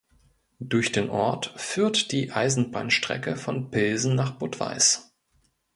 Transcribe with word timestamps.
Durch 0.59 0.91
den 0.91 1.11
Ort 1.11 1.53
führt 1.57 2.11
die 2.11 2.31
Eisenbahnstrecke 2.31 3.35
von 3.35 3.69
Pilsen 3.69 4.15
nach 4.15 4.31
Budweis. 4.31 5.13